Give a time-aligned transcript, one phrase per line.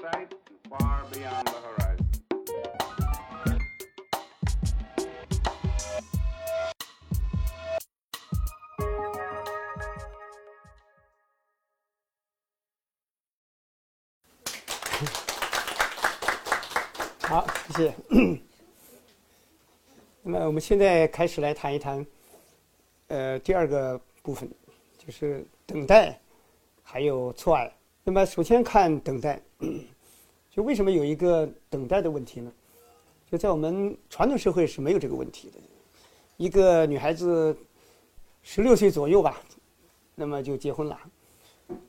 [0.00, 0.32] sight
[0.68, 2.06] far beyond the horizon.
[17.22, 17.94] 好，谢谢。
[20.22, 22.04] 那么我们现在开始来谈一谈，
[23.08, 24.50] 呃，第二个部分，
[24.98, 26.18] 就是等待，
[26.82, 27.70] 还有错爱。
[28.02, 29.40] 那么首先看等待，
[30.50, 32.52] 就为什么有一个等待的问题呢？
[33.30, 35.58] 就在我们传统社会是没有这个问题的。
[36.36, 37.56] 一个女孩子
[38.42, 39.40] 十六岁左右吧，
[40.14, 40.98] 那么就结婚了，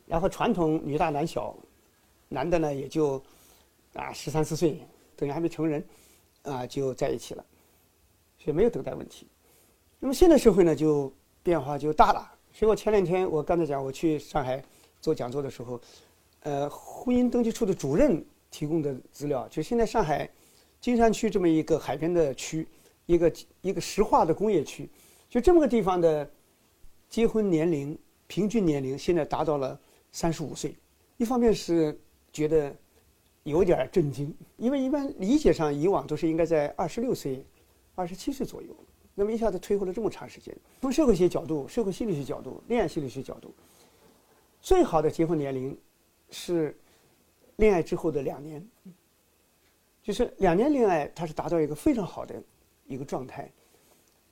[0.06, 1.56] 然后传统女大男小，
[2.28, 3.20] 男的呢也就
[3.94, 4.78] 啊十三四岁。
[5.14, 5.84] 等于还没成人，
[6.42, 7.44] 啊，就在一起了，
[8.38, 9.26] 所以没有等待问题。
[10.00, 11.12] 那么现在社会呢，就
[11.44, 12.32] 变化就大了。
[12.52, 14.60] 所以我前两天我刚才讲，我去上海
[15.00, 15.80] 做讲座的时候，
[16.40, 20.30] 呃，婚姻登记处的主任提供的资料，就现在上海
[20.80, 22.68] 金山区这么一个海边的区，
[23.06, 24.88] 一个一个石化的工业区，
[25.28, 26.30] 就这么个地方的
[27.08, 29.76] 结婚年龄平均年龄现在达到了
[30.12, 30.76] 三十五岁。
[31.16, 32.00] 一方面是
[32.32, 32.72] 觉得。
[33.44, 37.44] 有点震惊，因为一般理解上以往都是应该在二十六岁、
[37.96, 38.68] 二十七岁左右，
[39.16, 40.56] 那么一下子推后了这么长时间。
[40.80, 43.52] 从社会学角度、社会心理学角度、恋爱心理学角度，
[44.60, 45.76] 最好的结婚年龄
[46.30, 46.78] 是
[47.62, 48.68] 恋爱之后的两年，
[50.02, 52.42] 就是两年恋爱，它是达到一个非常好的
[52.86, 53.48] 一个状态，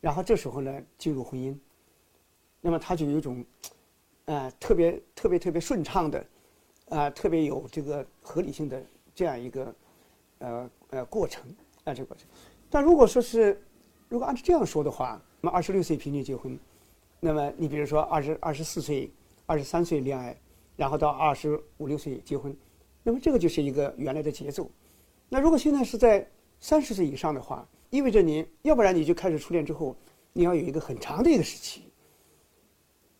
[0.00, 1.56] 然后这时候呢进入婚姻，
[2.60, 3.44] 那么他就有一种
[4.26, 6.26] 啊特别特别特别顺畅的
[6.88, 8.84] 啊特别有这个合理性的。
[9.12, 9.74] 这样一个，
[10.38, 11.44] 呃呃过程
[11.84, 12.26] 啊，这个过程。
[12.70, 13.60] 但如果说是，
[14.08, 16.58] 如果按照这样说的话，那么二十六岁平均结婚，
[17.18, 19.12] 那么你比如说二十二十四岁、
[19.44, 20.34] 二十三岁恋爱，
[20.76, 22.56] 然后到二十五六岁结婚，
[23.10, 24.70] 那么这个就是一个原来的节奏。
[25.28, 26.24] 那如果现在是在
[26.60, 29.96] 三十岁以上的话，意味着你要不然你就开始初恋之后，
[30.32, 31.82] 你要有一个很长的一个时期，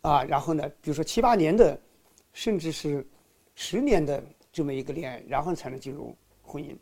[0.03, 1.77] 啊，然后呢，比如说七八年的，
[2.33, 3.05] 甚至是
[3.55, 4.23] 十年的。
[4.53, 6.13] 这么一个恋爱，然后才能进入
[6.43, 6.75] 婚姻，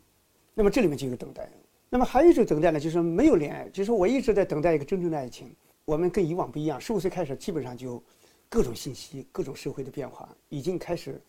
[0.55, 1.47] 那么这里面就有等待。
[1.87, 5.55] 那么还有一种等待呢，就是没有恋爱，就是我一直在等待一个真正的爱情。
[5.85, 8.01] 我们跟以往不一样，十五岁开始基本上就
[8.49, 11.21] 各种信息、各种社会的变化，已经开始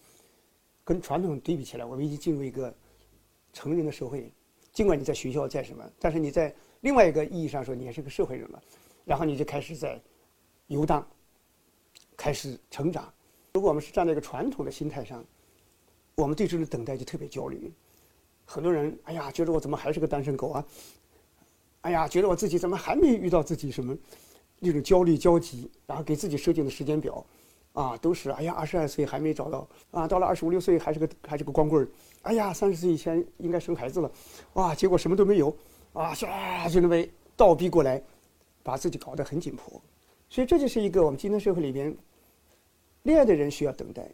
[0.90, 2.74] 跟传统对比起来，我们已经进入一个
[3.52, 4.28] 成人的社会。
[4.72, 8.60] 尽管你在学校在什么，但是你在另外一个意义上说，你也是个社会人了。
[9.04, 10.00] 然后你就开始在
[10.66, 11.06] 游荡，
[12.16, 13.08] 开始成长。
[13.54, 15.24] 如果我们是站在一个传统的心态上。
[16.16, 17.72] 我们对这种等待就特别焦虑，
[18.44, 20.66] 很多人哎呀，觉得我怎么还是个单身狗啊？
[21.82, 23.96] 哎呀，觉得我自己怎么还没遇到自己什么
[24.58, 27.24] 那种焦虑焦急，然后给自己设定的时间表，
[27.80, 31.88] 啊，都是哎呀，二十二岁还没找到啊，到了二十五六岁还是个还是个光棍儿，
[32.22, 34.12] 哎呀，三十岁以前应该生孩子了，
[34.52, 35.48] 哇，结果什么都没有，
[35.94, 37.02] 啊，唰就那么
[37.36, 38.02] 倒逼过来，
[38.62, 39.80] 把自己搞得很紧迫，
[40.28, 41.96] 所以这就是一个我们今天社会里边，
[43.04, 44.06] 恋爱的人需要等待。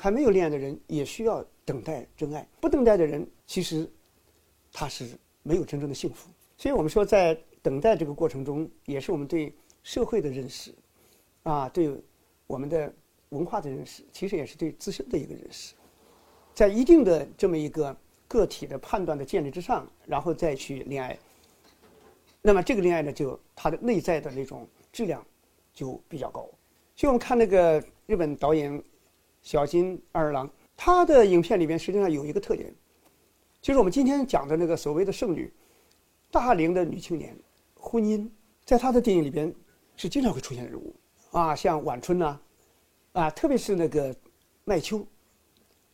[0.00, 3.90] 还没有恋爱的人也需要等待真爱，不等待的人其实
[4.72, 5.04] 他是
[5.42, 6.30] 没有真正的幸福。
[6.56, 9.52] 所以我们说，在等待这个过程中，也是我们对
[9.82, 10.72] 社会的认识，
[11.42, 11.90] 啊，对
[12.48, 12.92] 我们的
[13.28, 15.74] 文化的认识，其实也是对自身的一个认识。
[16.52, 21.16] 在一定的这么一个个体的判断的建立之上，然后再去恋爱，
[22.42, 25.24] 那么这个恋爱呢，就它的内在的那种质量
[25.72, 26.40] 就比较高。
[26.96, 28.82] 所以我们看那个日本导演。
[29.40, 32.74] 小津二郎，他的影片里边实际上有一个特点，
[33.62, 35.50] 就是我们今天讲的那个所谓的剩女，
[36.30, 37.34] 大龄的女青年，
[37.76, 38.28] 婚姻，
[38.64, 39.54] 在他的电影里边
[39.96, 40.92] 是经常会出现的人物，
[41.38, 42.40] 啊，像晚春呐，
[43.12, 44.14] 啊，特别是那个
[44.64, 45.06] 麦秋，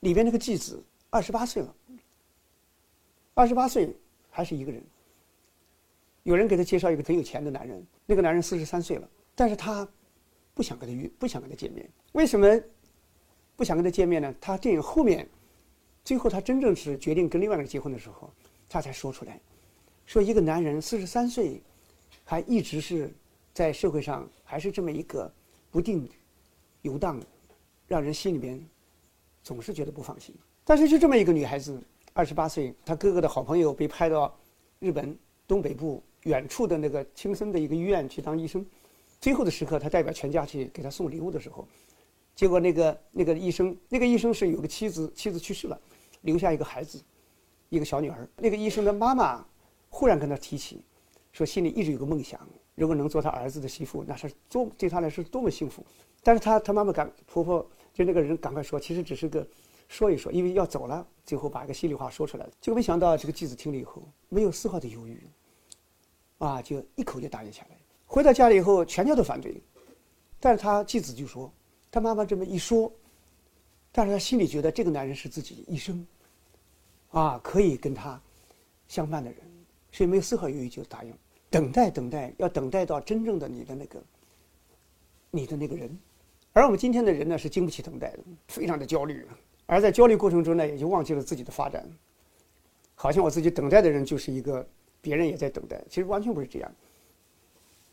[0.01, 1.75] 里边那个继子二十八岁了，
[3.35, 3.95] 二十八岁
[4.31, 4.83] 还是一个人，
[6.23, 9.87] 有人给他介绍一个很有钱的男人，那个男人四十三岁了，但是他
[10.55, 12.49] 不想跟他约，不想跟他见面，为什么？
[13.55, 14.35] 不想跟他见面呢？
[14.41, 15.29] 他电影后面，
[16.03, 18.33] 最后他真正是决定跟另外一个结婚的时候，
[18.67, 19.39] 他才说出来，
[20.07, 21.63] 说一个男人四十三岁，
[22.25, 23.15] 还一直是
[23.55, 25.33] 在社会上还是这么一个
[25.71, 26.07] 不定
[26.83, 27.19] 游荡，
[27.87, 28.61] 让人心里边
[29.45, 30.35] 总是觉得不放心。
[30.65, 31.81] 但是就这么一个女孩子，
[32.13, 34.37] 二十八岁，她哥哥的好朋友被派到
[34.81, 35.17] 日本
[35.47, 38.67] 东北部远处的那个青森的一个医院去当医生，
[39.21, 41.67] 最后的时刻，他代表全家去给他送礼物的时候。
[42.35, 45.81] 结果那个那个医生，那个医生是有个妻子，妻子去世了，
[46.23, 47.01] 留下一个孩子，
[47.69, 48.29] 一个小女儿。
[48.37, 49.47] 那个医生的妈妈
[49.89, 50.83] 忽然跟他提起，
[51.31, 52.41] 说心里一直有个梦想，
[52.75, 55.85] 如果能做他儿子的媳妇，那是多对他来说多么幸福。
[56.23, 59.47] 但是他他妈妈赶婆婆就那个人赶快说，其实只是个
[59.89, 62.53] 说一说，因为要走了，最后把一个心里话说出来了。
[62.61, 65.23] 结果没想到这个继子听了以后，没有丝毫的犹豫，
[66.39, 67.77] 啊，就一口就答应下来。
[68.07, 69.63] 回到家里以后，全家都反对，
[70.41, 71.53] 但是他继子就说，
[71.91, 72.91] 他妈妈这么一说，
[73.93, 76.07] 但是他心里觉得这个男人是自己一生，
[77.11, 78.21] 啊，可以跟他
[78.89, 79.41] 相伴的人，
[79.93, 81.15] 所以没有丝毫犹豫就答应。
[81.55, 84.03] 等待，等待，要等待到真正的你的那个，
[85.31, 85.97] 你的那个人。
[86.53, 88.19] 而我们今天的人呢，是经不起等待的，
[88.49, 89.25] 非常的焦虑，
[89.67, 91.89] 而在焦虑过程中呢，也就忘记了自己的发展，
[92.97, 94.67] 好像我自己等待的人就是一个
[95.01, 96.73] 别人也在等待，其实完全不是这样。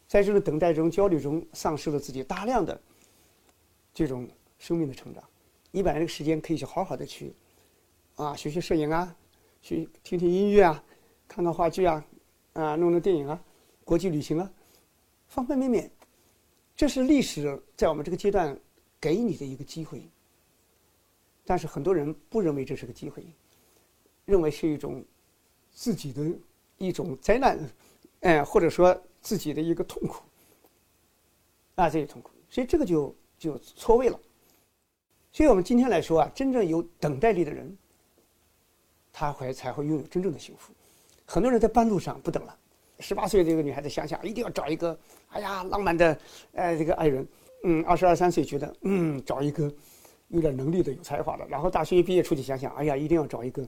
[0.08, 2.81] 在这种等待中、焦虑中，丧失了自己大量的
[3.94, 4.28] 这种
[4.58, 5.24] 生命的成长。
[5.69, 7.31] 你把这个时间可以去好好的去
[8.16, 9.16] 啊，学学摄影啊，
[9.62, 10.84] 去听听音乐啊，
[11.28, 12.04] 看看话剧啊，
[12.54, 13.40] 啊，弄弄电影啊，
[13.91, 14.49] 国际旅行啊，
[15.27, 15.91] 方方面面。
[16.77, 18.57] 这是历史在我们这个阶段
[19.01, 20.09] 给你的一个机会，
[21.43, 23.25] 但是很多人不认为这是个机会，
[24.23, 25.03] 认为是一种
[25.73, 26.23] 自己的
[26.77, 27.59] 一种灾难，
[28.21, 30.23] 哎，或者说自己的一个痛苦，
[31.75, 34.17] 啊，这些痛苦，所以这个就就错位了。
[35.33, 37.77] 所以我们今天来说啊，真正有等待力的人，
[39.11, 40.71] 他会才会拥有真正的幸福。
[41.25, 42.57] 很多人在半路上不等了。
[43.01, 44.98] 十八岁这个女孩子想想，一定要找一个，
[45.30, 46.18] 哎呀，浪漫的，
[46.53, 47.27] 呃，这个爱人。
[47.63, 49.71] 嗯，二十二三岁觉得，嗯，找一个
[50.30, 51.45] 有点能力的、有才华的。
[51.48, 53.68] 然后大学一毕业出去想想，哎呀，一定要找一个，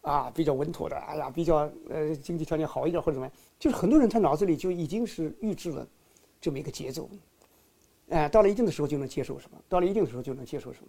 [0.00, 3.32] 啊，比较稳妥的，哎呀，比较呃经济条件好一点或者怎么样。
[3.58, 5.86] 就是很多人他脑子里就已经是预制了
[6.40, 7.08] 这么一个节奏，
[8.08, 10.88] 哎，到了一定的时候就能接受什么，到了一定的时候就能接受什么。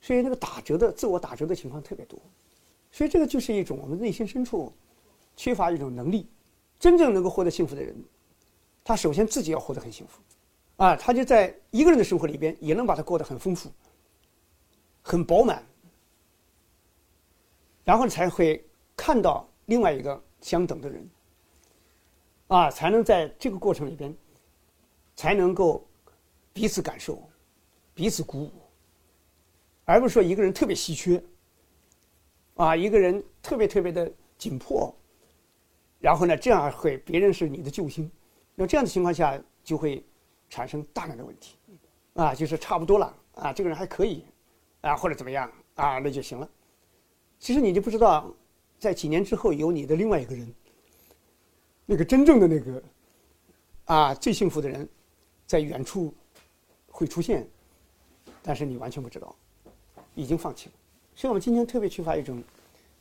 [0.00, 2.16] 所以那个打折的自我打折的情况特别多。
[2.92, 4.72] 所以这个就是一种我们内心深处
[5.34, 6.28] 缺乏一种能力。
[6.78, 7.96] 真正能够获得幸福的人，
[8.84, 10.20] 他首先自己要活得很幸福，
[10.76, 13.70] 啊，他就在一个人的生活里边也能把它过得很丰富、
[15.02, 15.64] 很饱满，
[17.82, 18.62] 然后才会
[18.94, 21.08] 看到另外一个相等的人，
[22.48, 24.14] 啊，才能在这个过程里边，
[25.16, 25.82] 才能够
[26.52, 27.22] 彼此感受、
[27.94, 28.52] 彼此鼓舞，
[29.86, 31.20] 而不是说一个人特别稀缺，
[32.54, 34.94] 啊，一个人特别特别的紧迫。
[35.98, 38.10] 然后呢，这样会别人是你的救星，
[38.54, 40.04] 那这样的情况下就会
[40.48, 41.56] 产生大量的问题，
[42.14, 43.16] 啊，就是差不多了。
[43.34, 44.24] 啊，这个人还可以，
[44.80, 45.50] 啊，或者怎么样。
[45.74, 46.48] 啊，那就行了。
[47.38, 48.32] 其实你就不知道，
[48.78, 50.54] 在几年之后有你的另外一个人，
[51.84, 52.82] 那个真正的那个
[53.84, 54.88] 啊最幸福的人，
[55.46, 56.14] 在远处
[56.88, 57.46] 会出现，
[58.42, 59.36] 但是你完全不知道，
[60.14, 60.74] 已经放弃了。
[61.14, 62.42] 所以我们今天特别缺乏一种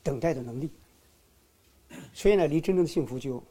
[0.03, 0.69] 等待的能力。
[2.15, 3.43] 所以呢，离真正的幸福就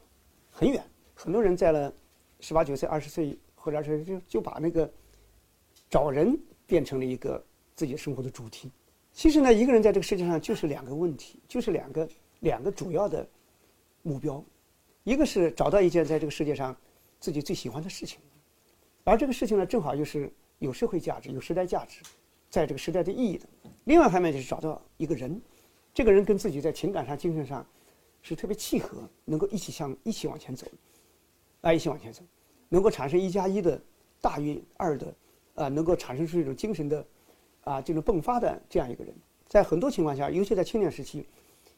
[0.49, 0.83] 很远。
[1.13, 1.93] 很多人在了
[2.39, 4.91] 十八九岁、二十岁或者二十就就把那个
[5.87, 6.35] 找人
[6.65, 7.41] 变成了一个
[7.75, 8.71] 自己生活的主题。
[9.13, 12.09] 其实呢，一个人在这个世界上就是两个问题，就是两个
[12.39, 13.25] 两个主要的
[14.01, 14.43] 目标。
[15.03, 16.75] 一个是找到一件在这个世界上
[17.19, 18.19] 自己最喜欢的事情，
[19.03, 22.01] 而这个事情呢，正好又是有社会价值、有时代价值，
[22.49, 23.47] 在这个时代的意义的。
[23.83, 25.39] 另外一方面就是找到一个人，
[25.93, 27.63] 这个人跟自己在情感上、精神上。
[28.27, 30.65] 是特别契合，能够一起向一起往前走，
[31.61, 32.23] 啊，一起往前走，
[32.69, 33.79] 能够产生一加一的
[34.19, 35.13] 大于二的，
[35.53, 37.05] 啊，能够产生出一种精神的，
[37.63, 39.13] 啊，这种迸发的这样一个人，
[39.47, 41.23] 在很多情况下，尤其在青年时期，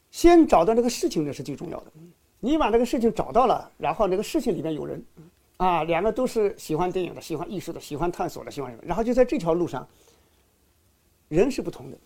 [0.09, 1.91] 先找到那个事情，的是最重要的。
[2.39, 5.03] 你把这个事情找到了，然后那个事情里面有人，
[5.57, 9.85] 啊，两个都是喜欢电影的、喜欢艺术的、喜欢探索的、喜欢什么，然后就在这条路上，
[11.27, 11.97] 人是不同的，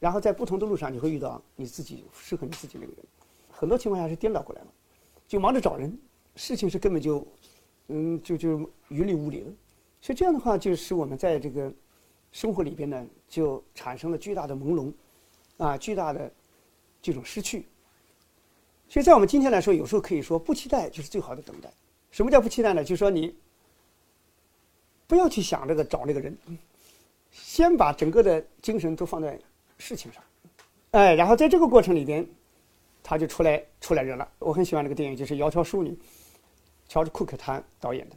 [0.00, 3.04] 然后在不同的路上，你会遇到你自己适合你自己那个人。
[3.60, 4.68] 很多情况下是颠倒过来了，
[5.28, 5.94] 就忙着找人，
[6.34, 7.26] 事情是根本就，
[7.88, 9.50] 嗯，就就云里雾里的，
[10.00, 11.70] 所以这样的话就使我们在这个
[12.32, 14.90] 生活里边呢，就产生了巨大的朦胧，
[15.58, 16.32] 啊，巨大的
[17.02, 17.66] 这种失去。
[18.88, 21.70] 所以在我们今天来说，有时候可以说不期待就是最好的等待。
[22.10, 22.82] 什么叫不期待呢？
[22.82, 23.36] 就是说你
[25.06, 26.34] 不要去想这个找那个人，
[27.30, 29.38] 先把整个的精神都放在
[29.76, 30.24] 事情上，
[30.92, 32.26] 哎，然后在这个过程里边。
[33.02, 34.28] 他就出来出来人了。
[34.38, 35.90] 我很喜欢那个电影，就是《窈窕淑女》，
[36.88, 38.16] 乔治·库克他导演的。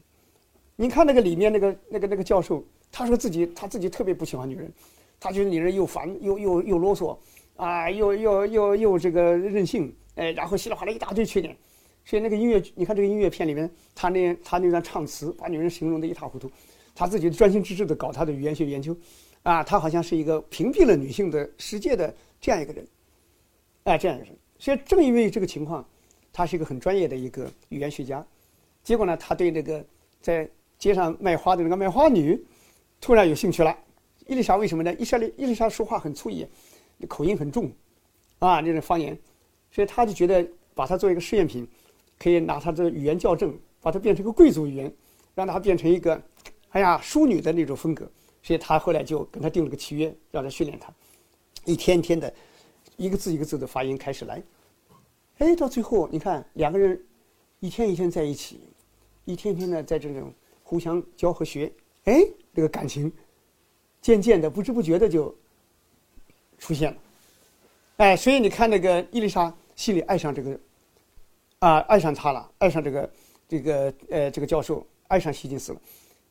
[0.75, 4.71] 你看那个里面那个那个那个教授，他说自己他自己特别不喜欢女人，
[5.19, 7.17] 他觉得女人又烦又又又啰嗦，
[7.55, 11.55] 啊，又又又又这个任性，哎，然后稀里哗啦一大堆缺点。
[12.05, 16.51] 所以那个音乐，你看这个音乐片里面，他那他那段唱词，把女人形容的一塌糊涂。
[16.95, 18.95] 他自己专心致志的搞他的语言学研究，
[19.41, 22.87] 啊，他好像是一个屏蔽了女性的世界的这样一个人，
[23.85, 24.35] 哎，这样一个人。
[24.63, 25.85] 所以正因为这个情况，
[26.31, 28.25] 他是一个很专业的一个语言学家。
[28.81, 29.85] 结果呢，他对那个
[30.21, 32.41] 在街上卖花的那个卖花女，
[33.01, 33.77] 突然有兴趣了。
[34.25, 34.95] 伊丽莎为什么呢？
[34.97, 36.47] 伊莎丽伊丽莎说话很粗野，
[37.09, 37.69] 口音很重，
[38.39, 39.19] 啊，那种方言，
[39.69, 41.67] 所以他就觉得把它做一个试验品，
[42.17, 44.89] 可以拿它的语言校正，把它变成个贵族语言，
[45.35, 46.23] 让它变成一个，
[46.69, 48.09] 哎呀，淑女的那种风格。
[48.41, 50.89] 所以他后来就跟他定了个契约，让他训练他，
[51.65, 52.33] 一天天的，
[52.97, 54.41] 一个字一个字的发音开始来，
[55.39, 57.01] 哎，到最后你看两个人
[57.59, 58.59] 一天一天在一起，
[59.25, 60.33] 一天天的在这种
[60.63, 61.71] 互相教和学，
[62.05, 62.23] 哎，
[62.53, 63.11] 这个感情
[64.01, 65.35] 渐渐的不知不觉的就
[66.57, 66.97] 出现了，
[67.97, 70.59] 哎，所以你看那个伊丽莎心里爱上这个，
[71.59, 73.11] 啊，爱上他了，爱上这个
[73.47, 75.81] 这个呃这个教授，爱上希金斯了，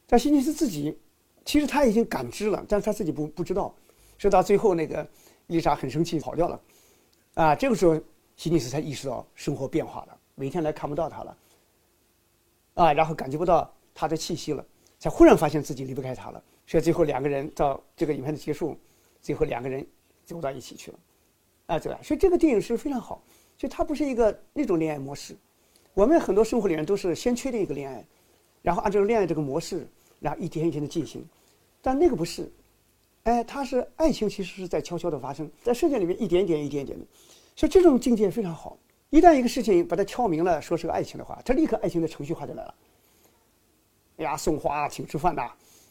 [0.07, 0.99] 但希金斯自己。
[1.45, 3.75] 其实他已经感知了，但是他自己不不知道，
[4.16, 5.04] 直到最后那个
[5.52, 6.61] 丽莎很生气跑掉了，
[7.35, 8.00] 啊，这个时候
[8.37, 11.37] 希尼斯才意识到生活变化了，每天来看不到他了，
[12.75, 14.64] 啊，然后感觉不到他的气息了，
[14.99, 18.76] 才忽然发现自己离不开他了，所以最后两个人到这个影片的结束，
[19.21, 19.87] 最后两个人
[20.25, 20.99] 走到一起去了，
[21.66, 21.97] 啊，对？
[22.02, 23.23] 所以这个电影是非常好，
[23.56, 25.37] 就它不是一个那种恋爱模式，
[25.94, 28.04] 我们很多生活里面都是先确定一个恋爱，
[28.62, 29.87] 然后按照恋爱这个模式。
[30.23, 31.28] 然后一天一天的进行，
[31.80, 32.49] 但那个不是，
[33.25, 37.07] 哎，它是爱情，其实是在悄悄的发生，在世界里面一点点、一点点的，
[37.55, 38.76] 所以这种境界非常好。
[39.11, 42.75] 一旦一个事情把它敲明了，说是个爱情的话，它立刻爱情的程序化就来了。
[44.17, 45.50] 哎呀，送花、请吃饭呐，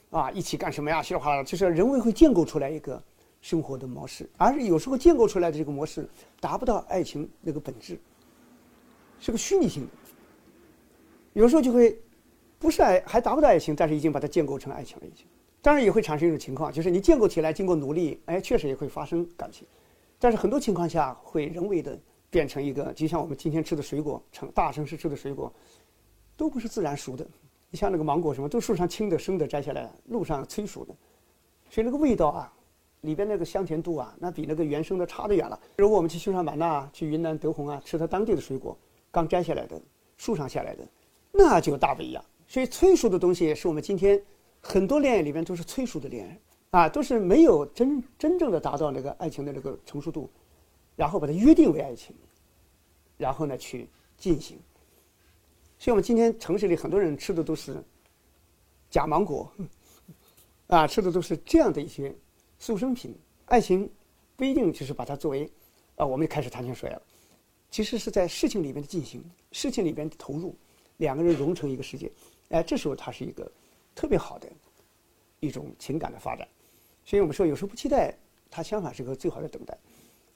[0.10, 1.02] 啊，一起干什么呀？
[1.02, 3.02] 稀里哗啦，就是人为会建构出来一个
[3.42, 6.10] 生活的模式，而有时候建构出来的这个模式
[6.40, 8.00] 达不到爱情那个本质，
[9.20, 9.90] 是个虚拟性的，
[11.34, 11.98] 有时候就会。
[12.60, 15.04] 不是爱，还达不到爱情，但是已经把它建构成爱情了。
[15.08, 15.26] 已经，
[15.62, 19.68] 当然也会产生一种情况，就是你建构起来，经过努力，哎，确实也会发生感情，
[20.18, 21.98] 但是很多情况下会人为的
[22.30, 25.54] 变成一个，就像我们今天吃的水果，城大城市吃的水果，
[26.36, 27.26] 都不是自然熟的。
[27.70, 30.94] 你像那个芒果什么，都树上青的、生的摘下来，路上催熟的，
[31.70, 32.52] 所以那个味道啊，
[33.02, 35.58] 里边那个香甜度啊，那比那个原生的差得远了。
[35.78, 38.78] 如果我们去西双版纳、去云南德宏啊，吃它当地的水果，
[39.12, 39.80] 刚摘下来的，
[40.18, 40.86] 树上下来的，
[41.32, 42.24] 那就大不一样。
[42.48, 44.22] 所以催熟的东西是我们今天
[44.62, 50.30] 很多恋爱里面都是催熟的恋爱啊，都是没有真真正的达到那个爱情的那个成熟度，
[50.96, 52.16] 然后把它约定为爱情，
[53.18, 54.58] 然后呢去进行。
[55.78, 57.84] 所以我们今天城市里很多人吃的都是
[58.90, 59.52] 假芒果，
[60.68, 62.16] 啊，吃的都是这样的一些
[62.60, 63.14] 速生品。
[63.46, 63.90] 爱情
[64.38, 65.52] 不一定就是把它作为
[65.96, 67.02] 啊，我们就开始谈情说爱了，
[67.70, 70.56] 其实是在事情里面的进行，事情里边的投入，
[70.98, 72.10] 两个人融成一个世界。
[72.50, 73.52] 哎，这时候它是一个
[73.94, 74.48] 特别好的
[75.40, 76.48] 一种情感的发展，
[77.04, 78.16] 所以我们说有时候不期待，
[78.50, 79.78] 它相反是个最好的等待。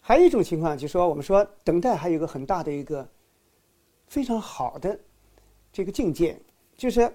[0.01, 3.07] 还有一种情况就是说，我们说等待还有一个很大的一个
[4.07, 4.99] 非常好的
[5.73, 6.39] 这个境界，
[6.77, 7.11] 就是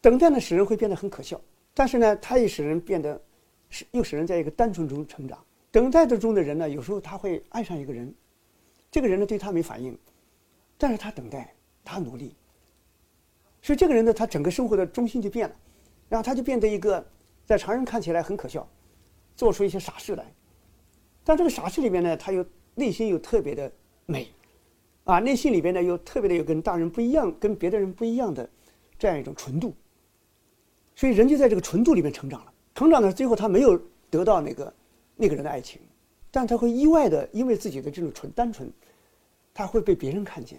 [0.00, 1.40] 等待呢使人会变得很可笑，
[1.72, 3.20] 但是呢，它也使人变得
[3.68, 5.42] 使又使人在一个单纯中成长。
[5.70, 8.12] 等待的中的人呢，有时候他会爱上一个人，
[8.90, 9.96] 这个人呢对他没反应，
[10.76, 12.34] 但是他等待，他努力。
[13.62, 15.54] 所以这个人呢，他整个生活的中心就变了，
[16.08, 17.04] 然后他就变得一个
[17.44, 18.66] 在常人看起来很可笑，
[19.36, 20.24] 做出一些傻事来，
[21.24, 23.70] 但这个傻事里面呢，他又内心又特别的
[24.06, 24.28] 美，
[25.04, 28.48] 啊，内心里边呢又特别的有跟大人不一样、跟别的人不一样的
[28.98, 29.74] 这样一种纯度，
[30.96, 32.52] 所以人就在这个纯度里面成长了。
[32.74, 34.72] 成长呢，最后他没有得到那个
[35.16, 35.80] 那个人的爱情，
[36.30, 38.72] 但他会意外的因为自己的这种纯单纯，
[39.52, 40.58] 他会被别人看见，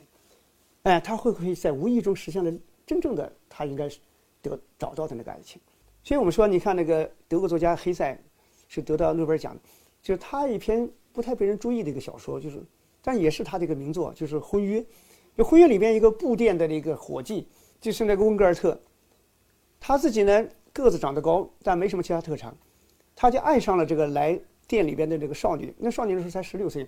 [0.84, 2.54] 哎，他会不会在无意中实现了？
[2.92, 4.00] 真正的他应该是
[4.42, 5.62] 得找到的那个爱情，
[6.04, 8.22] 所以我们说，你看那个德国作家黑塞
[8.68, 9.58] 是得到诺贝尔奖，
[10.02, 12.62] 就是他一篇不太被人注意的一个小说，就是，
[13.02, 14.82] 但也是他的一个名作，就是《婚约》。
[15.38, 17.48] 就《婚约》里边一个布店的那个伙计，
[17.80, 18.78] 就是那个温格尔特，
[19.80, 22.54] 他自己呢个子长得高，但没什么其他特长，
[23.16, 25.74] 他就爱上了这个来店里边的这个少女。
[25.78, 26.86] 那少女那时候才十六岁，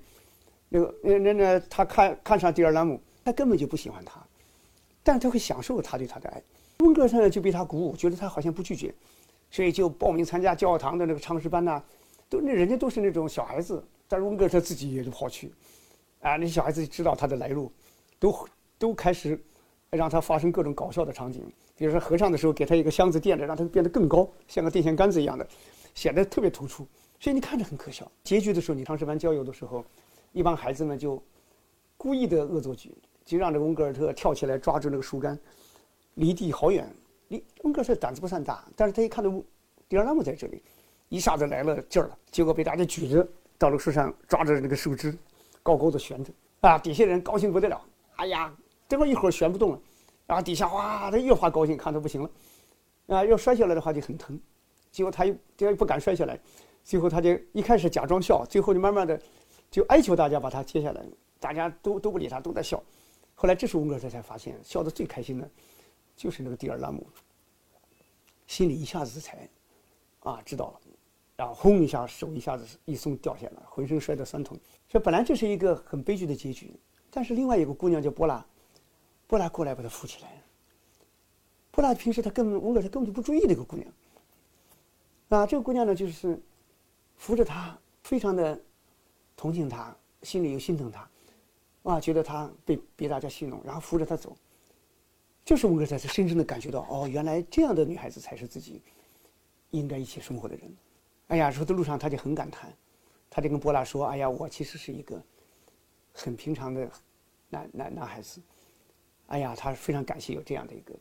[0.68, 4.22] 那个那那那他看看上迪尔兰姆，他根本就不喜欢她。
[5.04, 6.42] 但他会享受他对他的爱，
[6.80, 8.94] 温格尔呢就被他鼓舞，觉得他好像不拒绝，
[9.52, 11.84] 所以就报名参加教堂的那个唱诗班呐，
[12.30, 15.52] 都那人家都是那种小孩子，但是温格特自己也就跑去，
[16.22, 17.72] 啊，那些小孩子知道他的来路，
[18.18, 18.48] 都
[18.80, 19.38] 都开始
[19.90, 21.44] 让他发生各种搞笑的场景，
[21.76, 25.46] 比如说合唱的时候给他一个箱子垫着，让他变得更高，像个电线杆子一样的，
[25.94, 26.88] 显得特别突出，
[27.20, 28.10] 所以你看着很可笑。
[28.24, 29.86] 结局的时候，你唱诗班郊游的时候，
[30.32, 31.22] 一帮孩子们就
[31.98, 32.96] 故意的恶作剧。
[33.26, 35.38] 就让这个温格尔特跳起来抓住那个树干，
[36.16, 36.88] 离地好远。
[37.30, 39.32] 离温格尔特胆子不算大，但是他一看到
[39.88, 40.62] 迪尔拉姆在这里，
[41.10, 42.18] 一下子来了劲儿了。
[42.32, 43.28] 结果被大家举着
[43.58, 45.18] 到了树上，抓着那个树枝，
[45.62, 46.32] 高高的悬着。
[46.62, 47.82] 啊，底下人高兴不得了。
[48.18, 48.54] 哎呀，
[48.88, 49.80] 这么一会儿悬不动了，
[50.28, 52.30] 然后底下哇，他越发高兴，看他不行了。
[53.08, 54.40] 啊，要摔下来的话就很疼。
[54.92, 56.40] 结果他又他又不敢摔下来，
[56.84, 59.20] 最后他就一开始假装笑，最后就慢慢的
[59.72, 61.04] 就哀求大家把他接下来，
[61.40, 62.82] 大家都都不理他，都在笑。
[63.36, 65.50] 后来这时候温格尔才发现，笑得最开心的，
[66.16, 67.06] 就是那个蒂尔拉姆，
[68.48, 69.50] 心里一下子才
[70.22, 70.80] 啊知道了，
[71.36, 74.58] 然后轰一下手一下子一松掉下来，浑身摔得酸痛。
[74.88, 78.46] 这本来这是一个很悲剧的结局，但是另外一个姑娘叫波拉，
[79.28, 80.42] 波拉过来把他扶起来。
[81.72, 83.92] 波拉平时他根本温格尔特根本就不注意这个姑娘。
[85.30, 86.40] 啊，这个姑娘呢，就是
[87.18, 88.62] 扶着他，非常的
[89.36, 91.10] 同情他，心里又心疼他，
[91.84, 94.36] 啊，觉得他被被大家戏弄，然后扶着他走。
[95.46, 98.82] 就是温格尔特深深的感觉到，哦，原来这样的女孩子才是自己
[99.72, 100.74] 应该一起生活的人。
[101.28, 102.74] 哎呀，说的路上他就很感叹，
[103.30, 105.22] 他就跟波拉说：“哎呀，我其实是一个
[106.14, 106.90] 很平常的
[107.50, 108.42] 男男男孩子。
[109.28, 110.96] 哎呀，他非常感谢有这样的一个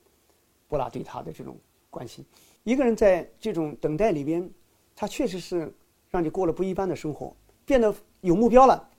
[0.66, 1.56] 波拉对他的这种
[1.88, 2.24] 关心。”
[2.64, 4.50] 一个人在这种等待里边，
[4.96, 5.72] 他确实是
[6.10, 8.90] 让你过了不一般的生活，变得有目标了。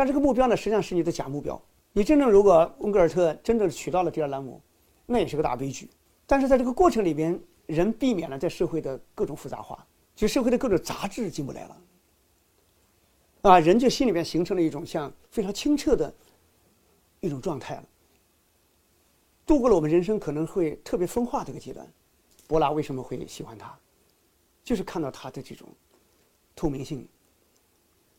[0.00, 1.60] 但这个目标呢，实际上是你的假目标。
[1.92, 4.58] 你真正如果温格尔特真正娶到了蒂尔兰姆，
[5.04, 5.90] 那也是个大悲剧。
[6.26, 11.82] 但是在这个过程里边，人避免了在社会的各种复杂化，就社会的各种杂质进不来了。
[13.42, 16.10] 啊，人就心里面形成了一种像非常清澈的
[17.20, 17.84] 一种状态了，
[19.44, 21.86] 度过了我们人生可能会特别分化这个阶段。
[22.48, 23.78] 波拉为什么会喜欢他？
[24.64, 25.68] 就是看到他的这种
[26.56, 27.06] 透明性，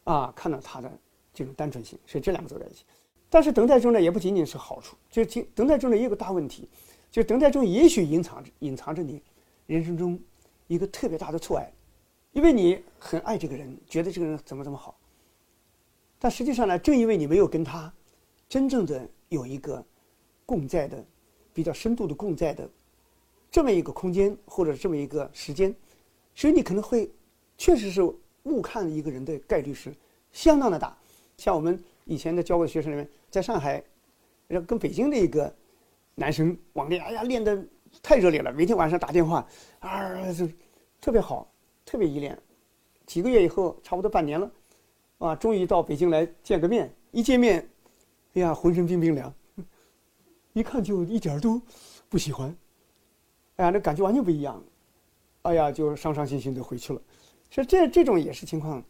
[0.04, 0.92] 啊，看到他的
[1.34, 2.84] 这种单纯性，所以这两个走在一起。
[3.30, 6.68] 但是等待中呢，也不仅仅是好处，就是等待中呢也有个大问题，
[7.10, 9.22] 就等待中也许隐藏着隐藏着你
[9.68, 10.20] 人生中
[10.68, 11.72] 一个特别大的错爱，
[12.34, 14.98] 因为你很爱这个人，觉得这个人怎么怎么好，
[16.20, 17.92] 但实际上呢，正因为你没有跟他
[18.50, 19.84] 真正的有一个
[20.46, 21.04] 共在的
[21.54, 22.70] 比较深度的共在的。
[23.50, 25.76] 这么一个空间或者这么一个时间，
[26.34, 27.12] 所以你可能会
[27.58, 28.02] 确实是
[28.44, 29.94] 误看一个人的概率是
[30.32, 30.98] 相当的大。
[31.42, 33.84] 像我们以前的教过的学生里面，在上海，
[34.68, 35.52] 跟北京的一个
[36.14, 37.66] 男生网恋，哎呀，练的
[38.00, 39.44] 太热烈了，每天晚上打电话，
[39.80, 40.48] 啊，就
[41.02, 41.52] 特别好，
[41.84, 42.38] 特别依恋。
[43.08, 44.52] 几个月以后，差不多半年了，
[45.18, 46.94] 啊，终于到北京来见个面。
[47.10, 47.68] 一见面，
[48.36, 49.34] 哎呀，浑身冰冰凉，
[50.54, 51.60] 一看就一点都
[52.08, 52.56] 不喜欢。
[53.56, 54.64] 哎呀，那感觉完全不一样，
[55.42, 57.02] 哎呀，就伤伤心心的回去了。
[57.50, 58.84] 所以这这种也是情况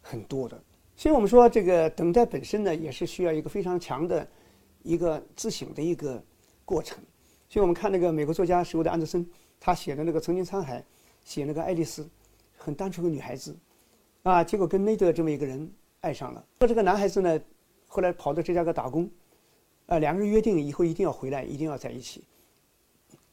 [0.00, 0.62] 很多的。
[0.96, 4.26] 所以我们说，这个等待本身呢，也是需要一个非常强的
[4.82, 6.22] 一个自省的一个
[6.64, 6.98] 过程。
[7.48, 9.24] 所以我们看那个美国作家史伍德·安德森，
[9.60, 10.80] 他写的那个《曾经沧海》，
[11.22, 12.08] 写那个爱丽丝，
[12.56, 13.54] 很单纯的女孩子，
[14.22, 16.44] 啊，结果跟内德这么一个人爱上了。
[16.58, 17.38] 说这个男孩子呢，
[17.86, 19.08] 后来跑到芝加哥打工，
[19.84, 22.24] 啊，两个人约定以后一定要回来，一定要在一起。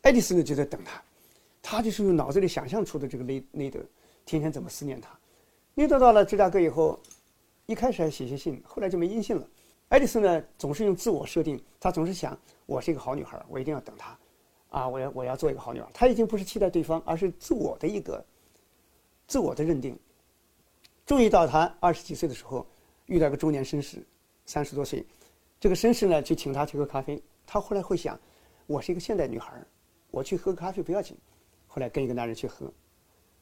[0.02, 1.02] 爱丽丝呢就在等他，
[1.62, 3.80] 他就是用脑子里想象出的这个内内德，
[4.26, 5.10] 天天怎么思念他。
[5.76, 7.00] 内德到了芝加哥以后，
[7.66, 9.48] 一开始还写些信，后来就没音信了。
[9.90, 14.18] 爱丽丝呢总是用自我设定，她总是想我是一个好女孩，我一定要等他，
[14.70, 15.90] 啊，我要我要做一个好女孩。
[15.94, 18.24] 她已经不是期待对方，而是自我的一个
[19.28, 19.98] 自我的认定。
[21.06, 22.66] 终于到他二十几岁的时候，
[23.06, 24.04] 遇到个中年绅士，
[24.46, 25.06] 三十多岁，
[25.60, 27.22] 这个绅士呢就请他去喝咖啡。
[27.46, 28.20] 他后来会想，
[28.68, 29.54] 我是一个现代女孩。
[30.12, 31.18] 我去喝咖啡不要紧，
[31.68, 32.72] 后来跟一个男人去喝，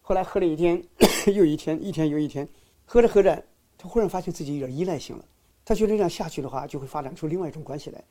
[0.02, 0.82] 后来喝了一天
[1.36, 2.48] 又一天，一天又一天，
[2.86, 3.44] 喝着喝着，
[3.82, 5.26] 他忽然发现自己有点依赖性了。
[5.66, 8.04] 他觉得这样下去的话，就会发展出另外一种关系来。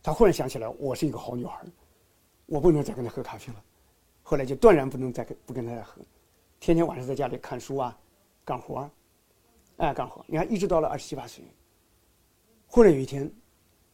[0.00, 1.64] 他忽然想起来，我是一个好女孩，
[2.46, 3.64] 我不能再跟他喝咖啡了。
[4.22, 6.00] 后来就断然不能再跟不跟他喝，
[6.60, 7.98] 天天晚上在家里看书啊，
[8.44, 8.90] 干活儿，
[9.78, 10.24] 哎，干活。
[10.28, 11.44] 你看，一直到了二十七八岁，
[12.68, 13.28] 忽然有一天，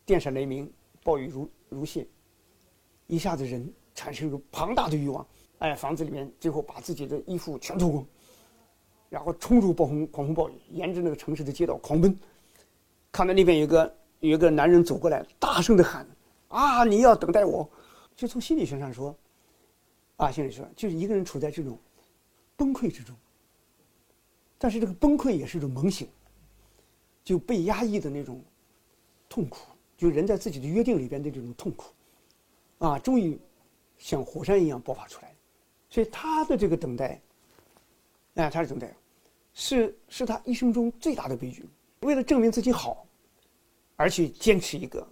[0.05, 0.71] 电闪雷鸣，
[1.03, 2.07] 暴雨如如泻，
[3.07, 3.73] 一下子人。
[3.93, 5.27] 产生一个庞大的欲望，
[5.59, 8.07] 哎，房子里面最后把自己的衣服全脱光，
[9.11, 12.19] 然后冲入暴风狂风暴雨，沿着那个城市的街道狂奔，
[13.13, 16.07] 看到那边有个有个男人走过来，大声的喊
[16.49, 17.69] ：“啊，你要等待我！”
[18.17, 19.15] 就从心理学上说，
[20.17, 21.77] 啊，心理学就是一个人处在这种
[22.57, 23.15] 崩溃之中，
[24.57, 26.09] 但是这个崩溃也是一种猛醒，
[27.23, 28.43] 就被压抑的那种
[29.29, 29.59] 痛苦，
[29.99, 31.93] 就人在自己的约定里边的这种痛苦，
[32.79, 33.39] 啊，终于。
[34.03, 35.31] 像火山一样爆发出来，
[35.91, 37.21] 所以他的这个等待，
[38.41, 38.95] 哎，他的等待，
[39.53, 41.69] 是是他一生中最大的悲剧。
[42.01, 43.07] 为了证明自己好，
[43.97, 45.07] 而去坚持一个，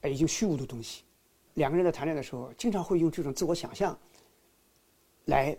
[0.00, 1.04] 哎，已经虚无的东西。
[1.54, 3.96] 两个人在谈恋爱的时候，经常会用这种自我想象，
[5.26, 5.56] 来，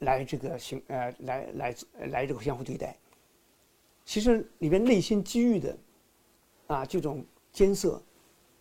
[0.00, 1.76] 来这个行，呃，来来
[2.10, 2.96] 来这个相互对待。
[4.04, 5.78] 其实里边内心机遇的，
[6.66, 8.02] 啊，这种艰涩，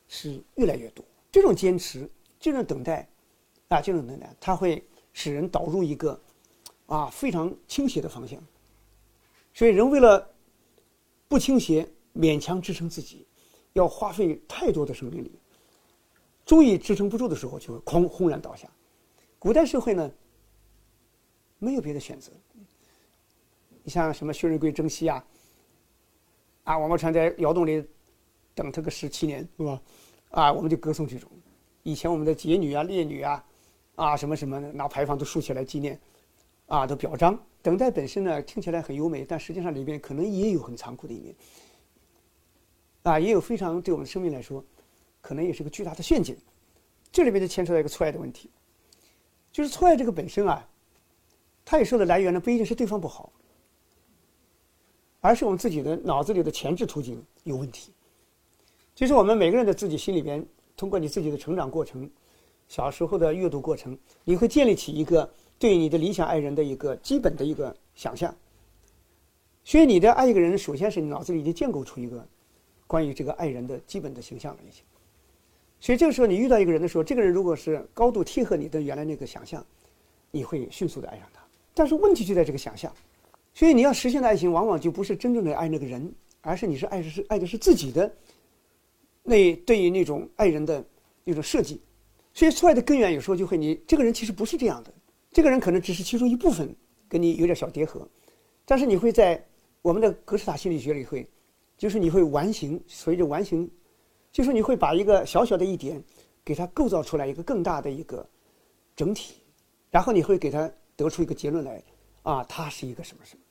[0.08, 1.04] 是越来越多。
[1.32, 2.10] 这种坚持。
[2.42, 3.06] 这种等待，
[3.68, 6.18] 啊，这种等待，它会使人导入一个
[6.90, 8.38] 啊非常倾斜的方向。
[9.54, 10.30] 所以人为了
[11.28, 13.26] 不倾斜，勉强支撑自己，
[13.74, 15.32] 要花费太多的生命力，
[16.46, 18.68] 终于支撑不住的时候，就会哐轰然倒下。
[19.38, 20.12] 古代社会呢，
[21.60, 22.32] 没有别的选择。
[23.84, 25.26] 你像什么薛仁贵征西啊，
[26.64, 27.84] 啊，王宝钏在窑洞里
[28.54, 29.82] 等他个十七年，是吧？
[30.32, 31.30] 啊，我们就歌颂这种。
[31.84, 33.44] 以前我们的节女啊、烈女啊，
[33.96, 36.00] 啊什么什么的，拿牌坊都竖起来纪念，
[36.70, 37.38] 啊，都表彰。
[37.62, 41.36] 等待本身呢，听起来很优美，但实际上里边可能也有很残酷的一面。
[43.04, 44.64] 啊，也有非常对我们生命来说，
[45.20, 46.38] 可能也是个巨大的陷阱。
[47.12, 48.50] 这里边就牵扯到一个错爱的问题，
[49.52, 50.66] 就是错爱这个本身啊，
[51.66, 53.34] 它也说的来源呢，不一定是对方不好，
[55.20, 57.92] 而是我们自己的脑子里的前置途径有问题。
[58.94, 60.46] 就是我们每个人的自己心里边，
[60.78, 62.08] 通过你自己的成长过程，
[62.68, 65.28] 小时候的阅读过程，你会建立起一个
[65.60, 68.34] 对你的理想爱人的一个基本的一个想象。
[69.64, 72.26] 所以你的爱一个人，首先是你脑子里已经建构出一个
[72.88, 74.82] 关于这个爱人的基本的形象了已经。
[75.80, 79.64] 所以这个时候你遇到一个人的时候，这个人如果是高度贴合你的原来那个想象，
[80.32, 81.42] 你会迅速的爱上他。
[81.74, 82.92] 但是问题就在这个想象，
[83.54, 88.12] 所以你要实现的爱情，往往就不是真正的爱那个人，而是你是爱的是爱的是自己的。
[89.24, 90.84] 那对于那种爱人的
[91.24, 91.80] 那种设计，
[92.34, 94.92] 所以错爱的根源有时候就会你这个人其实不是这样的，
[95.32, 96.76] 这个人可能只是其中一部分
[97.08, 98.08] 跟你有点小叠合，
[98.66, 99.44] 但是你会在
[99.82, 101.28] 我们的格式塔心理学里会，
[101.78, 103.70] 就是你会完形，随着完形，
[104.32, 106.04] 就是你会把一个小小的一点
[106.44, 108.28] 给它构造出来一个更大的一个
[108.96, 109.36] 整体，
[109.90, 111.84] 然后你会给它得出一个结论来，
[112.24, 113.42] 啊，它是一个什么什么，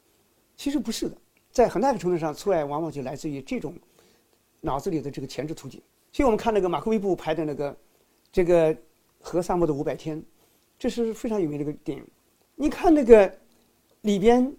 [0.56, 1.16] 其实不是的，
[1.50, 3.74] 在很大的程度上，错爱往往就来自于这种。
[4.60, 7.76] 脑子里的这个前置图景，所以我们看那个马克·威布拍的那个
[8.32, 8.74] 这个
[9.20, 10.20] 《和萨姆的五百天》，
[10.78, 12.04] 这是非常有名的一个电影。
[12.54, 13.32] 你看那个
[14.02, 14.54] 里边，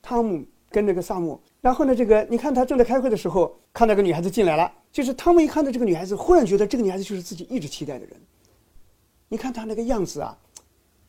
[0.00, 8.16] 汤姆跟那个萨姆，然后呢，这个你看他正在开会的时候，看到个女孩子进来了，就是汤姆一看到这个女孩子，忽然觉得这个女孩子就是自己一直期待的人。
[9.28, 10.38] 你看他那个样子啊，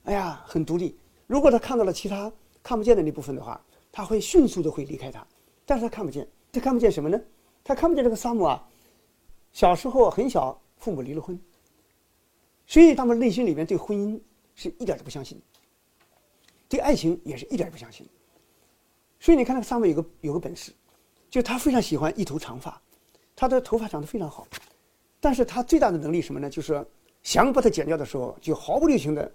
[0.04, 0.98] 哎呀，很独立。
[1.28, 2.32] 如果他看到了其他
[2.64, 3.60] 看不见的那部分的话，
[3.92, 5.26] 他会迅速的会离开他，
[5.66, 7.20] 但是他看不见，他看不见什么呢？
[7.64, 8.68] 他看不见这个萨姆啊，
[9.52, 11.40] 小时候很小，父母离了婚，
[12.68, 14.20] 所以他们内心里面对婚姻
[14.56, 15.40] 是一点都不相信，
[16.68, 18.08] 对爱情也是一点不相信。
[19.20, 20.72] 所以你看那个萨姆有个有个本事，
[21.30, 22.82] 就他非常喜欢一头长发，
[23.36, 24.48] 他的头发长得非常好，
[25.20, 26.50] 但是他最大的能力什么呢？
[26.50, 26.86] 就是
[27.22, 29.32] 想把它剪掉的时候，就毫不留情的，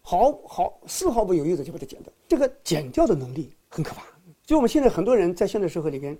[0.00, 2.12] 毫毫丝毫不犹豫的就把它剪掉。
[2.26, 4.02] 这个剪掉的能力很可怕。
[4.44, 6.18] 就我们现在很多人在现代社会里边。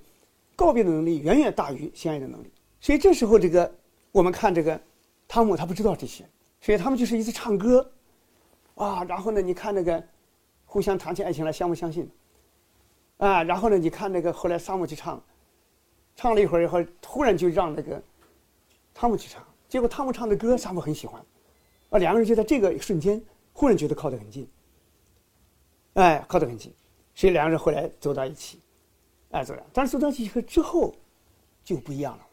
[0.54, 3.74] 告别的能力远远大于相爱的能力，所以这时候这个
[4.12, 4.78] 我们看这个
[5.26, 6.28] 汤姆他不知道这些，
[6.60, 7.90] 所以他们就是一直唱歌，
[8.74, 10.02] 啊，然后呢你看那个
[10.64, 12.10] 互相谈起爱情来相不相信，
[13.18, 15.22] 啊，然后呢你看那个后来萨姆去唱，
[16.16, 18.02] 唱了一会儿以后，突然就让那个
[18.92, 21.24] 汤姆去唱，结果汤姆唱的歌萨姆很喜欢，
[21.90, 24.48] 啊，两个人就在这个一瞬间忽然觉得靠得很近，
[25.94, 26.72] 哎，靠得很近，
[27.14, 28.58] 所以两个人后来走到一起。
[29.32, 29.66] 哎，走了。
[29.72, 30.94] 但是走到一起之后，
[31.64, 32.26] 就不一样了，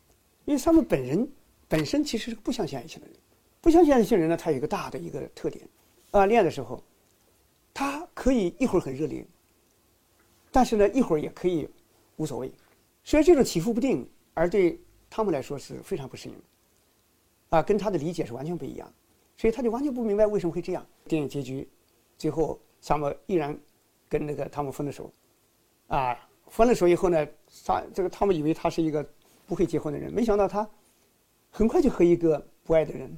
[0.43, 1.25] 因为他们本人
[1.65, 3.15] 本身其实是不相信爱情的人。
[3.62, 5.65] 不相信爱情的人呢，他有一个大的一个特点，
[6.12, 6.84] 啊，恋爱的时候，
[7.74, 9.26] 他可以一会儿很热烈，
[10.52, 11.69] 但是呢，一会儿也可以
[12.17, 12.52] 无所谓。
[13.04, 16.41] 所以这种起伏不定，而对汤姆来说是非常不适应的，
[17.58, 18.91] 啊，跟他的理解是完全不一样，
[19.38, 20.86] 所以他就完全不明白为什么会这样。
[21.06, 21.67] 电影结局，
[22.17, 23.58] 最后萨姆依然
[24.08, 25.12] 跟那个汤姆分了手，
[25.88, 26.17] 啊。
[26.52, 27.28] 分了手以后呢，
[27.63, 29.08] 他这个汤姆以为他是一个
[29.45, 30.67] 不会结婚的人，没想到他
[31.52, 33.15] 很快就和一个不爱的人，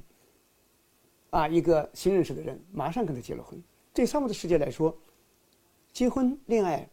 [1.32, 3.60] 啊，一个新认识的人，马上跟他结了婚。
[3.94, 4.94] 对他们的世界来说，
[5.90, 6.86] 结婚恋爱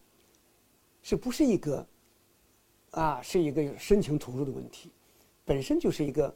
[1.02, 1.86] 是不是一个
[2.91, 4.91] 啊，是一个深情投入的问题，
[5.43, 6.34] 本身就是一个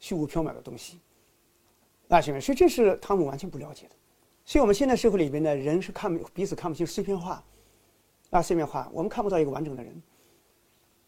[0.00, 0.98] 虚无缥缈的东西。
[2.08, 3.94] 啊，兄弟，所以这是他们完全不了解的。
[4.44, 7.42] 所以我们现在社会里边呢，人是看彼此看不清，碎片化。
[8.30, 10.02] 啊，碎片化，我们看不到一个完整的人，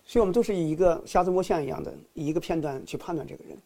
[0.04, 3.58] 所以我们都是以一个瞎子摸象一样的，以一个片段去判断这个人，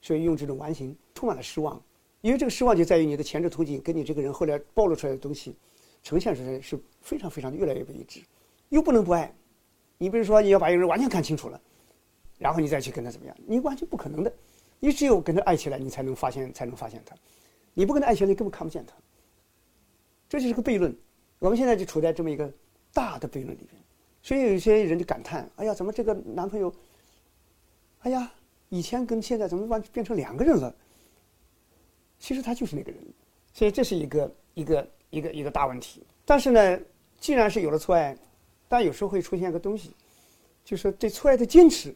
[0.00, 1.82] 所以用这种完形充满了失望，
[2.20, 5.56] 因为这个失望就在于你的前置途径跟你这个人后来暴露出来的东西，
[6.02, 8.20] 呈现出来是非常非常越来越不一致，
[8.68, 9.34] 又不能不爱，
[9.98, 11.60] 你比如说你要把一个人完全看清楚了，
[12.38, 14.32] 然后你再去跟他怎么样，你完全不可能的，
[14.78, 17.14] 你只有跟他爱起来，你才能发现才能发现他，
[17.74, 18.94] 你不跟他爱起来，你根本看不见他，
[20.28, 20.96] 这就是个悖论，
[21.38, 22.52] 我们现在就处在这么一个。
[22.90, 23.82] 大的悖论里面，
[24.22, 26.72] 所以有一些人就感叹：“哎呀，怎么这个男朋友？
[28.00, 28.32] 哎呀，
[28.70, 30.74] 以前跟现在怎么完变成两个人了？”
[32.18, 33.00] 其实他就是那个人，
[33.52, 36.02] 所以这是一个一个一个一个大问题。
[36.24, 36.80] 但是呢，
[37.20, 38.16] 既然是有了错爱，
[38.68, 39.92] 但有时候会出现一个东西，
[40.64, 41.94] 就是对错爱的坚持。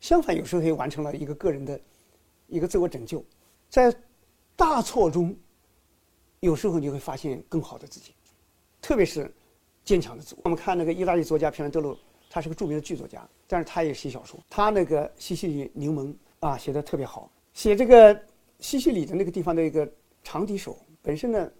[0.00, 1.80] 相反，有时候也完成了一个个人的
[2.48, 3.24] 一个自我拯救。
[3.70, 3.94] 在
[4.56, 5.34] 大错中，
[6.40, 8.12] 有时候你会发现更好的自己，
[8.80, 9.32] 特别是
[9.84, 10.40] 坚强的自我。
[10.44, 11.96] 我们看那个意大利作家皮兰德洛，
[12.28, 14.38] 他是个著名的剧作家，但是他也写小说。
[14.50, 17.30] 他那个西西里柠檬啊，写的特别好。
[17.54, 18.20] 写这个
[18.62, 19.86] 西西里的那个地方的一个
[20.22, 21.50] 长笛手，本身呢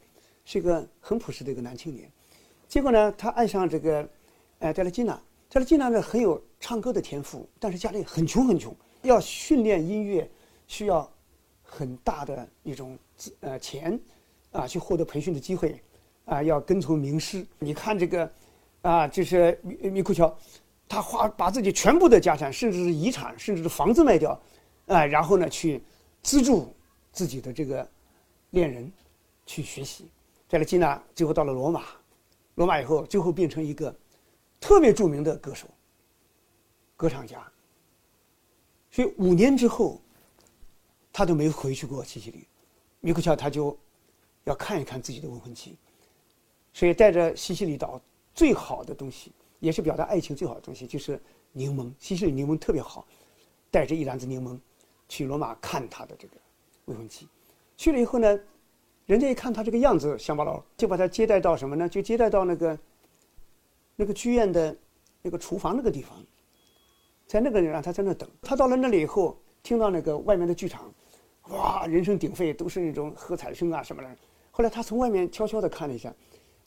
[0.45, 2.11] 是一个很朴实的一个男青年，
[2.69, 4.09] 结果呢他爱上这个，
[4.61, 5.21] 呃，戴勒金娜。
[5.51, 10.31] 戴勒金娜呢很有唱歌的天赋，但是家里很穷很穷，要训练音乐
[10.69, 11.13] 需要
[11.63, 12.97] 很大的一种
[13.41, 14.01] 呃钱，
[14.53, 15.83] 啊，去获得培训的机会，
[16.25, 17.45] 啊，要跟从名师。
[17.59, 18.33] 你看这个，
[18.81, 20.35] 啊，就是米米库乔，
[20.89, 24.41] 他花把自己全部的家产，甚至是遗产，甚至是房子卖掉。
[24.87, 25.83] 啊，然后呢，去
[26.23, 26.75] 资助
[27.13, 27.89] 自己的这个
[28.51, 28.91] 恋人
[29.47, 30.09] 去学习。
[30.49, 31.85] 在了基纳，最后到了罗马，
[32.57, 33.95] 罗马以后，最后变成一个
[34.61, 35.67] 特别著名的歌手、
[36.97, 37.47] 歌唱家。
[38.91, 40.01] 所以五年之后，
[41.13, 42.47] 他都没回去过西西里。
[43.01, 43.77] 米克乔他就
[44.45, 45.77] 要看一看自己的未婚妻，
[46.73, 48.01] 所以带着西西里岛
[48.35, 51.21] 最好的东西，也是表达爱情最好的东西，就是
[51.53, 51.91] 柠檬。
[51.99, 53.07] 西西里柠檬特别好，
[53.71, 54.59] 带着一篮子柠檬。
[55.09, 56.37] 去罗马看他的这个
[56.87, 57.29] 未婚妻，
[57.77, 58.39] 去了以后呢，
[59.07, 61.89] 人家一看他这个样子乡巴佬，就把他接待到什么呢？
[61.89, 62.79] 就接待到那个
[63.95, 64.77] 那个剧院的
[65.23, 66.19] 那个厨房那个地方，
[67.27, 68.29] 在那个人让他在那等。
[68.41, 70.93] 他到了那里以后，听到那个外面的剧场，
[71.51, 74.09] 哇，人声鼎沸，都是那种喝彩声啊什么的。
[74.51, 76.13] 后来他从外面悄悄地看了一下，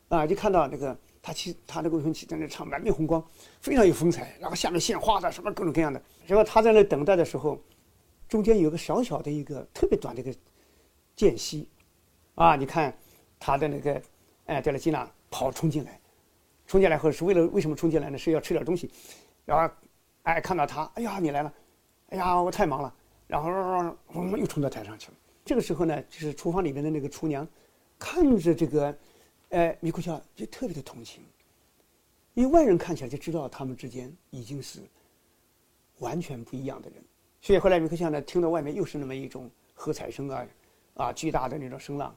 [0.08, 3.22] 啊，就看到那个他妻他那个未婚妻在那唱，满面红光，
[3.60, 6.02] 非常有风采，然后下面献花的什么各种各样的。
[6.26, 7.60] 结果他在那等待的时候。
[8.28, 10.34] 中间有个小小的一个特别短的一个
[11.16, 11.68] 间隙，
[12.36, 12.96] 啊，你看
[13.40, 14.02] 他的那个
[14.46, 16.00] 哎，德勒基娜跑冲进来，
[16.68, 18.18] 冲进来后是为了为什么冲进来呢？
[18.18, 18.92] 是要吃点东西，
[19.46, 19.74] 然后
[20.24, 21.54] 哎看到他，哎呀你来了，
[22.10, 22.94] 哎呀我太忙了，
[23.28, 23.50] 然后
[24.38, 25.18] 又冲到台上去了。
[25.44, 27.48] 这个时候呢，就是厨房里面的那个厨娘
[28.00, 28.98] 看着这个
[29.50, 31.24] 哎米库乔就特别的同情，
[32.34, 34.80] 因为外人看起来就知道他们之间已经是
[36.00, 37.04] 完全不一样的人。
[37.46, 40.48] 所以后来米克夏呢，听到外面又是那么一种喝彩声啊，
[40.96, 42.16] 啊，巨大的那种声浪，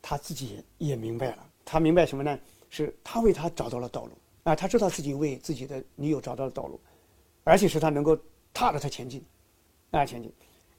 [0.00, 1.44] 他自己也明白了。
[1.64, 2.38] 他明白什么呢？
[2.70, 4.12] 是他为他找到了道路
[4.44, 6.78] 啊，他知道自己为自己的女友找到了道路，
[7.42, 8.16] 而且是他能够
[8.54, 9.20] 踏着他前进，
[9.90, 10.32] 啊，前进。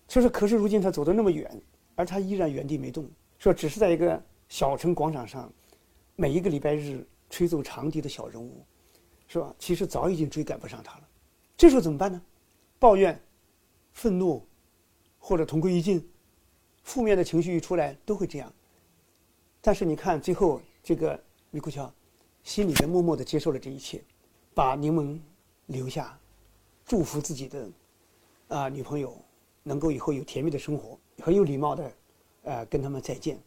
[0.07, 1.61] 所以说，可是如今他走得那么远，
[1.95, 3.05] 而他依然原地没动，
[3.37, 5.51] 说只是在一个小城广场上，
[6.15, 8.65] 每一个礼拜日吹奏长笛的小人物，
[9.27, 9.53] 是吧？
[9.59, 11.07] 其实早已经追赶不上他了。
[11.57, 12.21] 这时候怎么办呢？
[12.79, 13.21] 抱怨。
[13.97, 14.45] 愤怒，
[15.17, 16.07] 或者同归于尽，
[16.83, 18.53] 负面的情绪一出来都会这样。
[19.59, 21.91] 但是你看，最后这个米库乔，
[22.43, 24.03] 心里面默默的接受了这一切，
[24.53, 25.19] 把柠檬
[25.65, 26.15] 留下，
[26.85, 27.69] 祝福自己的
[28.49, 29.19] 啊女朋友
[29.63, 31.91] 能够以后有甜蜜的生活，很有礼貌的，
[32.43, 33.39] 呃跟他们再见，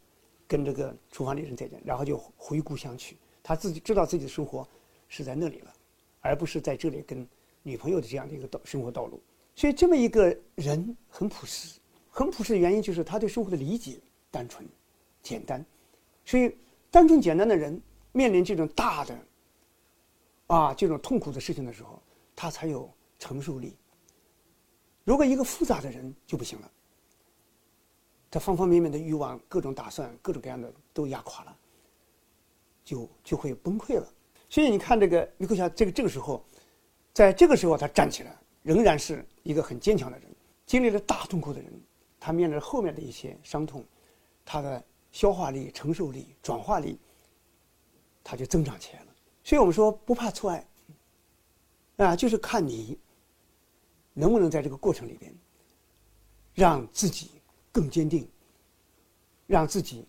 [0.49, 3.15] 跟这个厨房里人再见，然后就回故乡去。
[3.41, 4.67] 他自己知道自己的生活
[5.07, 5.73] 是在那里了，
[6.19, 7.25] 而不是在这里跟
[7.63, 9.17] 女朋友的这样的一个道生活道路。
[9.61, 13.99] 所以，这么一个人很朴实，很朴实的原因就是他对生活的理解
[14.31, 14.67] 单纯、
[15.21, 15.63] 简单。
[16.25, 16.57] 所以，
[16.89, 17.79] 单纯简单的人
[18.11, 19.15] 面临这种大的
[20.47, 22.01] 啊这种痛苦的事情的时候，
[22.35, 23.77] 他才有承受力。
[25.03, 26.71] 如果一个复杂的人就不行了，
[28.31, 31.55] 他方方面面的欲望、各种打算、各种各样的都压垮了，
[32.83, 34.11] 就就会崩溃了。
[34.49, 36.43] 所以，你看这个米克夏，这个这个时候，
[37.13, 38.35] 在这个时候他站起来。
[38.63, 40.27] 仍然是一个很坚强的人，
[40.65, 41.71] 经历了大痛苦的人，
[42.19, 43.83] 他面对后面的一些伤痛，
[44.45, 46.99] 他的消化力、承受力、转化力，
[48.23, 49.07] 他就增长起来了。
[49.43, 50.67] 所以我们说不怕错爱，
[51.97, 52.97] 啊，就是看你
[54.13, 55.33] 能不能在这个过程里边，
[56.53, 57.31] 让自己
[57.71, 58.29] 更坚定，
[59.47, 60.05] 让自己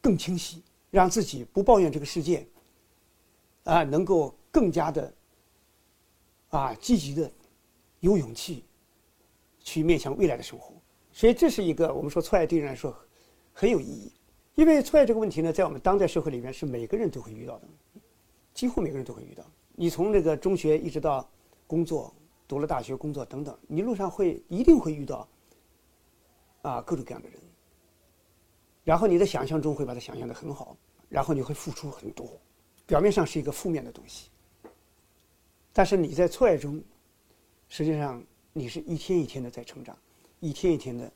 [0.00, 2.48] 更清晰，让自己不抱怨这个世界，
[3.64, 5.14] 啊，能够更加的
[6.48, 7.30] 啊积极的。
[8.02, 8.64] 有勇气
[9.60, 10.74] 去面向未来的生活，
[11.12, 12.92] 所以这是一个我们说错爱对人来说
[13.52, 14.12] 很有意义，
[14.56, 17.68] 因为错爱这个问题呢，在我们当代社会里面是每个人都会遇到的，
[18.52, 19.44] 几乎每个人都会遇到。
[19.76, 21.30] 你从这个中学一直到
[21.68, 22.12] 工作，
[22.48, 25.28] 读了大学、工作等等，你路上会一定会遇到
[26.62, 27.38] 啊各种各样的人，
[28.82, 30.76] 然后你在想象中会把它想象的很好，
[31.08, 32.28] 然后你会付出很多，
[32.84, 34.28] 表面上是一个负面的东西，
[35.72, 36.82] 但是你在错爱中。
[37.74, 39.96] 实际上，你是一天一天的在成长，
[40.40, 41.10] 一天一天的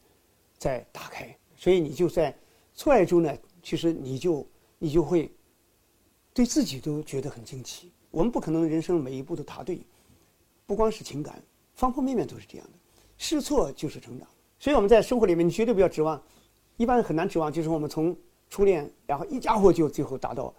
[0.57, 2.35] 在打开，所以你就在
[2.73, 3.31] 错爱中呢，
[3.63, 4.47] 其实你就
[4.79, 5.31] 你就会
[6.33, 7.93] 对自己都觉得很惊奇。
[8.11, 9.83] 我们不可能人生每一步都答对，
[10.65, 11.43] 不光是情感，
[11.75, 12.79] 方方面面都是这样的。
[13.19, 14.27] 试错就是成长，
[14.59, 16.19] 所以我们在生活里面，你绝对不要指望，
[16.79, 18.17] 一般很难指望，就是我们从
[18.49, 20.55] 初恋，然后一家伙就最后达到，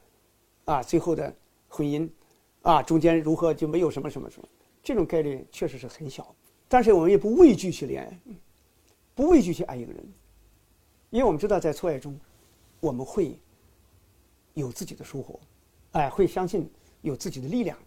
[0.66, 1.36] 啊，最后的
[1.68, 2.08] 婚姻，
[2.62, 4.48] 啊，中间如何就没有什么什么什么，
[4.88, 6.34] 这种概率确实是很小。
[6.70, 8.34] 但是我们也不畏惧去恋爱，
[9.14, 10.02] 不畏惧去爱一个人，
[11.10, 12.18] 因为我们知道在错爱中，
[12.80, 13.38] 我们会
[14.54, 15.38] 有自己的收获，
[15.92, 16.72] 哎，会相信
[17.02, 17.78] 有自己的力量，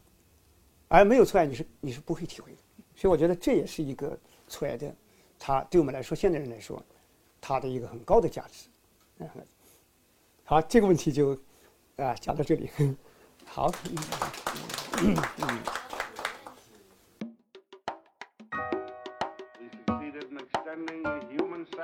[0.89, 2.59] 而没有错爱，你是你是不会体会的。
[2.95, 4.19] 所以我觉得这也是一个。
[4.53, 4.93] 错爱的，
[5.39, 6.85] 它对我们来说，现代人来说，
[7.41, 8.69] 它的一个很高的价值。
[10.43, 11.39] 好，这个问题就
[11.95, 12.69] 啊讲到这里。
[13.47, 13.73] 好。
[15.03, 15.89] 嗯嗯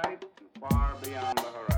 [0.02, 1.75] sight and far beyond the horizon.